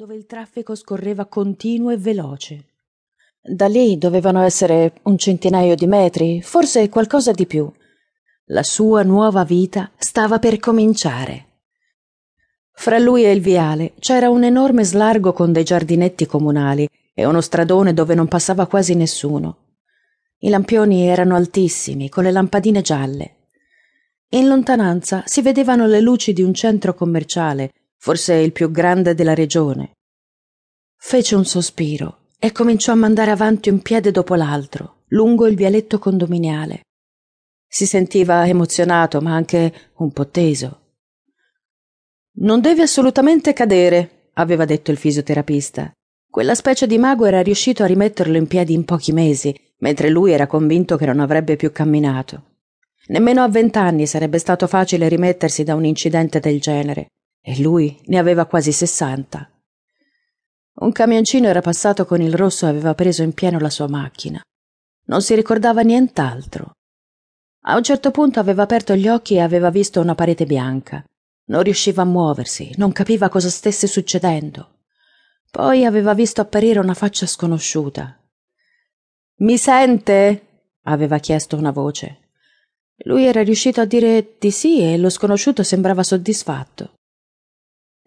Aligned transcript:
dove 0.00 0.14
il 0.14 0.24
traffico 0.24 0.74
scorreva 0.74 1.26
continuo 1.26 1.90
e 1.90 1.98
veloce. 1.98 2.64
Da 3.38 3.66
lì 3.66 3.98
dovevano 3.98 4.40
essere 4.40 4.94
un 5.02 5.18
centinaio 5.18 5.74
di 5.74 5.86
metri, 5.86 6.40
forse 6.40 6.88
qualcosa 6.88 7.32
di 7.32 7.44
più. 7.44 7.70
La 8.46 8.62
sua 8.62 9.02
nuova 9.02 9.44
vita 9.44 9.90
stava 9.98 10.38
per 10.38 10.58
cominciare. 10.58 11.48
Fra 12.72 12.98
lui 12.98 13.26
e 13.26 13.30
il 13.30 13.42
viale 13.42 13.92
c'era 13.98 14.30
un 14.30 14.42
enorme 14.42 14.84
slargo 14.84 15.34
con 15.34 15.52
dei 15.52 15.64
giardinetti 15.64 16.24
comunali 16.24 16.88
e 17.12 17.26
uno 17.26 17.42
stradone 17.42 17.92
dove 17.92 18.14
non 18.14 18.26
passava 18.26 18.64
quasi 18.64 18.94
nessuno. 18.94 19.74
I 20.38 20.48
lampioni 20.48 21.08
erano 21.08 21.36
altissimi, 21.36 22.08
con 22.08 22.24
le 22.24 22.30
lampadine 22.30 22.80
gialle. 22.80 23.34
In 24.30 24.48
lontananza 24.48 25.24
si 25.26 25.42
vedevano 25.42 25.86
le 25.86 26.00
luci 26.00 26.32
di 26.32 26.40
un 26.40 26.54
centro 26.54 26.94
commerciale, 26.94 27.72
forse 28.00 28.32
il 28.32 28.52
più 28.52 28.70
grande 28.70 29.14
della 29.14 29.34
regione. 29.34 29.92
Fece 30.96 31.34
un 31.34 31.44
sospiro 31.44 32.28
e 32.38 32.50
cominciò 32.50 32.92
a 32.92 32.96
mandare 32.96 33.30
avanti 33.30 33.68
un 33.68 33.82
piede 33.82 34.10
dopo 34.10 34.34
l'altro, 34.34 35.02
lungo 35.08 35.46
il 35.46 35.54
vialetto 35.54 35.98
condominiale. 35.98 36.84
Si 37.68 37.84
sentiva 37.84 38.46
emozionato, 38.46 39.20
ma 39.20 39.34
anche 39.34 39.90
un 39.96 40.12
po' 40.12 40.26
teso. 40.28 40.78
Non 42.36 42.62
deve 42.62 42.82
assolutamente 42.82 43.52
cadere, 43.52 44.30
aveva 44.34 44.64
detto 44.64 44.90
il 44.90 44.96
fisioterapista. 44.96 45.92
Quella 46.26 46.54
specie 46.54 46.86
di 46.86 46.96
mago 46.96 47.26
era 47.26 47.42
riuscito 47.42 47.82
a 47.82 47.86
rimetterlo 47.86 48.38
in 48.38 48.46
piedi 48.46 48.72
in 48.72 48.86
pochi 48.86 49.12
mesi, 49.12 49.54
mentre 49.80 50.08
lui 50.08 50.32
era 50.32 50.46
convinto 50.46 50.96
che 50.96 51.04
non 51.04 51.20
avrebbe 51.20 51.56
più 51.56 51.70
camminato. 51.70 52.44
Nemmeno 53.08 53.42
a 53.42 53.48
vent'anni 53.48 54.06
sarebbe 54.06 54.38
stato 54.38 54.66
facile 54.66 55.06
rimettersi 55.08 55.64
da 55.64 55.74
un 55.74 55.84
incidente 55.84 56.40
del 56.40 56.60
genere, 56.60 57.08
e 57.40 57.60
lui 57.60 58.00
ne 58.06 58.18
aveva 58.18 58.46
quasi 58.46 58.72
sessanta. 58.72 59.50
Un 60.80 60.92
camioncino 60.92 61.46
era 61.46 61.60
passato 61.60 62.06
con 62.06 62.20
il 62.22 62.34
rosso 62.34 62.66
e 62.66 62.70
aveva 62.70 62.94
preso 62.94 63.22
in 63.22 63.34
pieno 63.34 63.58
la 63.58 63.70
sua 63.70 63.88
macchina. 63.88 64.40
Non 65.06 65.22
si 65.22 65.34
ricordava 65.34 65.82
nient'altro. 65.82 66.72
A 67.64 67.76
un 67.76 67.82
certo 67.82 68.10
punto 68.10 68.40
aveva 68.40 68.62
aperto 68.62 68.94
gli 68.94 69.08
occhi 69.08 69.34
e 69.34 69.40
aveva 69.40 69.70
visto 69.70 70.00
una 70.00 70.14
parete 70.14 70.46
bianca. 70.46 71.04
Non 71.46 71.62
riusciva 71.62 72.02
a 72.02 72.06
muoversi, 72.06 72.72
non 72.76 72.92
capiva 72.92 73.28
cosa 73.28 73.50
stesse 73.50 73.86
succedendo. 73.86 74.78
Poi 75.50 75.84
aveva 75.84 76.14
visto 76.14 76.40
apparire 76.40 76.78
una 76.78 76.94
faccia 76.94 77.26
sconosciuta. 77.26 78.18
Mi 79.38 79.58
sente? 79.58 80.46
aveva 80.84 81.18
chiesto 81.18 81.56
una 81.56 81.72
voce. 81.72 82.18
Lui 83.04 83.26
era 83.26 83.42
riuscito 83.42 83.80
a 83.80 83.84
dire 83.84 84.36
di 84.38 84.50
sì 84.50 84.80
e 84.80 84.96
lo 84.96 85.10
sconosciuto 85.10 85.62
sembrava 85.62 86.02
soddisfatto. 86.02 86.94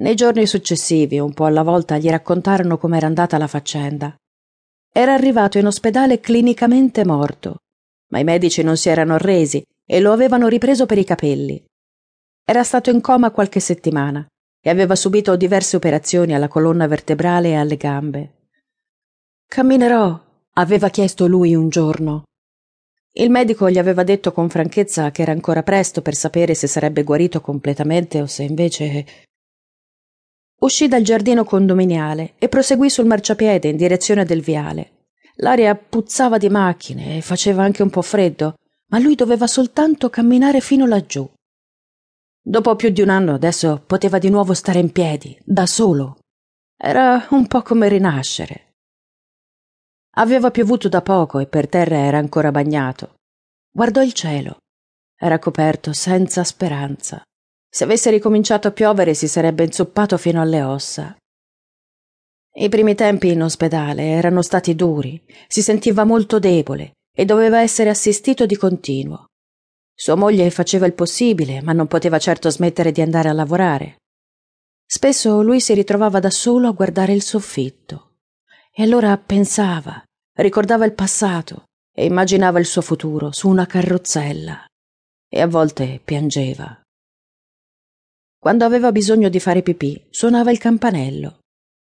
Nei 0.00 0.14
giorni 0.14 0.46
successivi, 0.46 1.18
un 1.18 1.34
po' 1.34 1.44
alla 1.44 1.62
volta, 1.62 1.98
gli 1.98 2.08
raccontarono 2.08 2.78
com'era 2.78 3.06
andata 3.06 3.36
la 3.36 3.46
faccenda. 3.46 4.16
Era 4.90 5.12
arrivato 5.12 5.58
in 5.58 5.66
ospedale 5.66 6.20
clinicamente 6.20 7.04
morto, 7.04 7.58
ma 8.08 8.18
i 8.18 8.24
medici 8.24 8.62
non 8.62 8.78
si 8.78 8.88
erano 8.88 9.14
arresi 9.14 9.62
e 9.84 10.00
lo 10.00 10.12
avevano 10.12 10.48
ripreso 10.48 10.86
per 10.86 10.96
i 10.96 11.04
capelli. 11.04 11.62
Era 12.42 12.64
stato 12.64 12.88
in 12.88 13.02
coma 13.02 13.30
qualche 13.30 13.60
settimana 13.60 14.26
e 14.62 14.70
aveva 14.70 14.94
subito 14.94 15.36
diverse 15.36 15.76
operazioni 15.76 16.34
alla 16.34 16.48
colonna 16.48 16.86
vertebrale 16.86 17.50
e 17.50 17.54
alle 17.56 17.76
gambe. 17.76 18.34
Camminerò, 19.46 20.18
aveva 20.54 20.88
chiesto 20.88 21.26
lui 21.26 21.54
un 21.54 21.68
giorno. 21.68 22.22
Il 23.12 23.28
medico 23.28 23.68
gli 23.68 23.78
aveva 23.78 24.02
detto 24.02 24.32
con 24.32 24.48
franchezza 24.48 25.10
che 25.10 25.20
era 25.20 25.32
ancora 25.32 25.62
presto 25.62 26.00
per 26.00 26.14
sapere 26.14 26.54
se 26.54 26.66
sarebbe 26.66 27.02
guarito 27.02 27.42
completamente 27.42 28.22
o 28.22 28.26
se 28.26 28.44
invece 28.44 29.28
Uscì 30.60 30.88
dal 30.88 31.02
giardino 31.02 31.44
condominiale 31.44 32.34
e 32.38 32.48
proseguì 32.48 32.90
sul 32.90 33.06
marciapiede 33.06 33.68
in 33.68 33.76
direzione 33.76 34.24
del 34.24 34.42
viale. 34.42 35.06
L'aria 35.36 35.74
puzzava 35.74 36.36
di 36.36 36.50
macchine 36.50 37.16
e 37.16 37.20
faceva 37.22 37.62
anche 37.62 37.82
un 37.82 37.88
po' 37.88 38.02
freddo, 38.02 38.56
ma 38.88 38.98
lui 38.98 39.14
doveva 39.14 39.46
soltanto 39.46 40.10
camminare 40.10 40.60
fino 40.60 40.84
laggiù. 40.84 41.26
Dopo 42.42 42.76
più 42.76 42.90
di 42.90 43.00
un 43.00 43.08
anno 43.08 43.34
adesso 43.34 43.82
poteva 43.86 44.18
di 44.18 44.28
nuovo 44.28 44.52
stare 44.52 44.80
in 44.80 44.92
piedi, 44.92 45.38
da 45.42 45.64
solo. 45.64 46.18
Era 46.76 47.26
un 47.30 47.46
po' 47.46 47.62
come 47.62 47.88
rinascere. 47.88 48.74
Aveva 50.16 50.50
piovuto 50.50 50.90
da 50.90 51.00
poco 51.00 51.38
e 51.38 51.46
per 51.46 51.68
terra 51.68 51.96
era 51.96 52.18
ancora 52.18 52.50
bagnato. 52.50 53.14
Guardò 53.70 54.02
il 54.02 54.12
cielo. 54.12 54.58
Era 55.16 55.38
coperto 55.38 55.94
senza 55.94 56.44
speranza. 56.44 57.22
Se 57.72 57.84
avesse 57.84 58.10
ricominciato 58.10 58.68
a 58.68 58.72
piovere 58.72 59.14
si 59.14 59.28
sarebbe 59.28 59.62
inzuppato 59.62 60.18
fino 60.18 60.40
alle 60.40 60.62
ossa. 60.62 61.16
I 62.52 62.68
primi 62.68 62.96
tempi 62.96 63.30
in 63.30 63.42
ospedale 63.42 64.02
erano 64.02 64.42
stati 64.42 64.74
duri, 64.74 65.22
si 65.46 65.62
sentiva 65.62 66.02
molto 66.02 66.40
debole 66.40 66.94
e 67.14 67.24
doveva 67.24 67.60
essere 67.60 67.90
assistito 67.90 68.44
di 68.44 68.56
continuo. 68.56 69.26
Sua 69.94 70.16
moglie 70.16 70.50
faceva 70.50 70.86
il 70.86 70.94
possibile, 70.94 71.62
ma 71.62 71.72
non 71.72 71.86
poteva 71.86 72.18
certo 72.18 72.50
smettere 72.50 72.90
di 72.90 73.02
andare 73.02 73.28
a 73.28 73.32
lavorare. 73.32 73.98
Spesso 74.84 75.40
lui 75.40 75.60
si 75.60 75.72
ritrovava 75.74 76.18
da 76.18 76.30
solo 76.30 76.66
a 76.66 76.72
guardare 76.72 77.12
il 77.12 77.22
soffitto. 77.22 78.16
E 78.72 78.82
allora 78.82 79.16
pensava, 79.18 80.02
ricordava 80.38 80.84
il 80.86 80.94
passato 80.94 81.64
e 81.94 82.06
immaginava 82.06 82.58
il 82.58 82.66
suo 82.66 82.82
futuro 82.82 83.30
su 83.30 83.48
una 83.48 83.66
carrozzella. 83.66 84.64
E 85.28 85.40
a 85.40 85.46
volte 85.46 86.00
piangeva. 86.02 86.79
Quando 88.40 88.64
aveva 88.64 88.90
bisogno 88.90 89.28
di 89.28 89.38
fare 89.38 89.60
pipì, 89.60 90.02
suonava 90.08 90.50
il 90.50 90.56
campanello. 90.56 91.40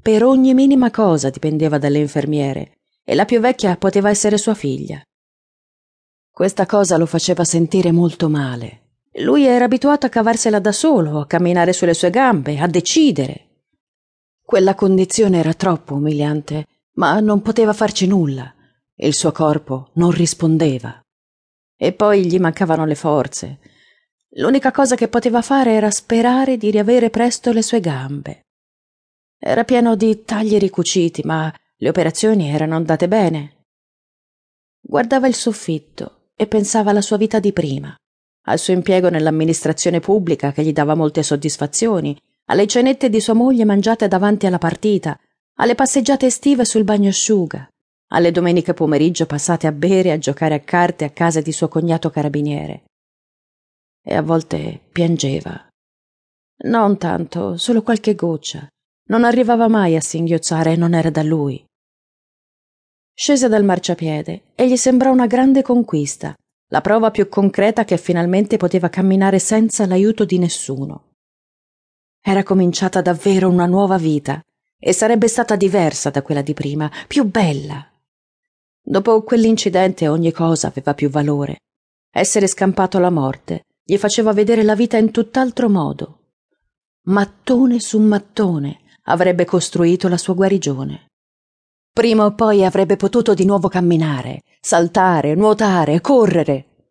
Per 0.00 0.24
ogni 0.24 0.54
minima 0.54 0.90
cosa 0.90 1.28
dipendeva 1.28 1.76
dalle 1.76 1.98
infermiere, 1.98 2.78
e 3.04 3.14
la 3.14 3.26
più 3.26 3.38
vecchia 3.38 3.76
poteva 3.76 4.08
essere 4.08 4.38
sua 4.38 4.54
figlia. 4.54 5.02
Questa 6.30 6.64
cosa 6.64 6.96
lo 6.96 7.04
faceva 7.04 7.44
sentire 7.44 7.92
molto 7.92 8.30
male. 8.30 8.94
Lui 9.16 9.44
era 9.44 9.66
abituato 9.66 10.06
a 10.06 10.08
cavarsela 10.08 10.58
da 10.58 10.72
solo, 10.72 11.20
a 11.20 11.26
camminare 11.26 11.74
sulle 11.74 11.92
sue 11.92 12.08
gambe, 12.08 12.58
a 12.58 12.66
decidere. 12.66 13.64
Quella 14.42 14.74
condizione 14.74 15.38
era 15.38 15.52
troppo 15.52 15.96
umiliante, 15.96 16.66
ma 16.94 17.20
non 17.20 17.42
poteva 17.42 17.74
farci 17.74 18.06
nulla. 18.06 18.54
Il 18.94 19.12
suo 19.12 19.32
corpo 19.32 19.90
non 19.96 20.10
rispondeva. 20.10 20.98
E 21.76 21.92
poi 21.92 22.24
gli 22.24 22.38
mancavano 22.38 22.86
le 22.86 22.94
forze, 22.94 23.58
L'unica 24.36 24.70
cosa 24.70 24.94
che 24.94 25.08
poteva 25.08 25.42
fare 25.42 25.72
era 25.72 25.90
sperare 25.90 26.56
di 26.56 26.70
riavere 26.70 27.10
presto 27.10 27.52
le 27.52 27.60
sue 27.60 27.80
gambe. 27.80 28.46
Era 29.38 29.64
pieno 29.64 29.94
di 29.94 30.24
tagli 30.24 30.56
ricuciti, 30.56 31.20
ma 31.22 31.52
le 31.76 31.88
operazioni 31.90 32.48
erano 32.48 32.74
andate 32.74 33.08
bene. 33.08 33.66
Guardava 34.80 35.26
il 35.26 35.34
soffitto 35.34 36.28
e 36.34 36.46
pensava 36.46 36.90
alla 36.90 37.02
sua 37.02 37.18
vita 37.18 37.40
di 37.40 37.52
prima, 37.52 37.94
al 38.46 38.58
suo 38.58 38.72
impiego 38.72 39.10
nell'amministrazione 39.10 40.00
pubblica 40.00 40.50
che 40.52 40.62
gli 40.62 40.72
dava 40.72 40.94
molte 40.94 41.22
soddisfazioni, 41.22 42.18
alle 42.46 42.66
cenette 42.66 43.10
di 43.10 43.20
sua 43.20 43.34
moglie 43.34 43.66
mangiate 43.66 44.08
davanti 44.08 44.46
alla 44.46 44.56
partita, 44.56 45.18
alle 45.56 45.74
passeggiate 45.74 46.24
estive 46.24 46.64
sul 46.64 46.84
bagnasciuga, 46.84 47.68
alle 48.12 48.30
domeniche 48.30 48.72
pomeriggio 48.72 49.26
passate 49.26 49.66
a 49.66 49.72
bere 49.72 50.08
e 50.08 50.12
a 50.12 50.18
giocare 50.18 50.54
a 50.54 50.60
carte 50.60 51.04
a 51.04 51.10
casa 51.10 51.42
di 51.42 51.52
suo 51.52 51.68
cognato 51.68 52.08
carabiniere 52.08 52.84
e 54.04 54.14
a 54.14 54.22
volte 54.22 54.80
piangeva. 54.90 55.68
Non 56.64 56.98
tanto, 56.98 57.56
solo 57.56 57.82
qualche 57.82 58.14
goccia. 58.14 58.66
Non 59.08 59.24
arrivava 59.24 59.68
mai 59.68 59.96
a 59.96 60.00
singhiozzare 60.00 60.72
e 60.72 60.76
non 60.76 60.94
era 60.94 61.10
da 61.10 61.22
lui. 61.22 61.64
Scese 63.14 63.48
dal 63.48 63.64
marciapiede 63.64 64.42
e 64.54 64.68
gli 64.68 64.76
sembrò 64.76 65.10
una 65.10 65.26
grande 65.26 65.62
conquista, 65.62 66.34
la 66.68 66.80
prova 66.80 67.10
più 67.10 67.28
concreta 67.28 67.84
che 67.84 67.98
finalmente 67.98 68.56
poteva 68.56 68.88
camminare 68.88 69.38
senza 69.38 69.86
l'aiuto 69.86 70.24
di 70.24 70.38
nessuno. 70.38 71.10
Era 72.20 72.42
cominciata 72.42 73.02
davvero 73.02 73.48
una 73.48 73.66
nuova 73.66 73.98
vita 73.98 74.40
e 74.78 74.92
sarebbe 74.92 75.28
stata 75.28 75.56
diversa 75.56 76.10
da 76.10 76.22
quella 76.22 76.42
di 76.42 76.54
prima, 76.54 76.90
più 77.06 77.24
bella. 77.24 77.86
Dopo 78.80 79.22
quell'incidente 79.22 80.08
ogni 80.08 80.32
cosa 80.32 80.68
aveva 80.68 80.94
più 80.94 81.10
valore. 81.10 81.58
Essere 82.10 82.46
scampato 82.46 82.96
alla 82.96 83.10
morte 83.10 83.64
gli 83.92 83.98
faceva 83.98 84.32
vedere 84.32 84.62
la 84.62 84.74
vita 84.74 84.96
in 84.96 85.10
tutt'altro 85.10 85.68
modo. 85.68 86.20
Mattone 87.08 87.78
su 87.78 88.00
mattone 88.00 88.78
avrebbe 89.02 89.44
costruito 89.44 90.08
la 90.08 90.16
sua 90.16 90.32
guarigione. 90.32 91.08
Prima 91.92 92.24
o 92.24 92.34
poi 92.34 92.64
avrebbe 92.64 92.96
potuto 92.96 93.34
di 93.34 93.44
nuovo 93.44 93.68
camminare, 93.68 94.44
saltare, 94.62 95.34
nuotare, 95.34 96.00
correre. 96.00 96.86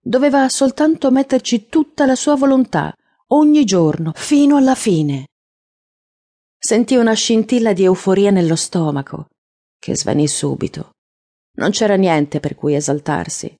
Doveva 0.00 0.48
soltanto 0.48 1.10
metterci 1.10 1.68
tutta 1.68 2.06
la 2.06 2.14
sua 2.14 2.36
volontà, 2.36 2.90
ogni 3.32 3.66
giorno, 3.66 4.12
fino 4.14 4.56
alla 4.56 4.74
fine. 4.74 5.26
Sentì 6.58 6.96
una 6.96 7.12
scintilla 7.12 7.74
di 7.74 7.84
euforia 7.84 8.30
nello 8.30 8.56
stomaco, 8.56 9.26
che 9.78 9.94
svanì 9.94 10.26
subito. 10.26 10.92
Non 11.56 11.68
c'era 11.68 11.96
niente 11.96 12.40
per 12.40 12.54
cui 12.54 12.74
esaltarsi. 12.74 13.54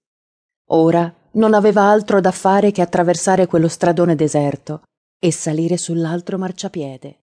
Ora 0.68 1.14
non 1.32 1.54
aveva 1.54 1.82
altro 1.82 2.20
da 2.20 2.32
fare 2.32 2.72
che 2.72 2.82
attraversare 2.82 3.46
quello 3.46 3.68
stradone 3.68 4.16
deserto 4.16 4.82
e 5.18 5.30
salire 5.30 5.76
sull'altro 5.76 6.38
marciapiede. 6.38 7.19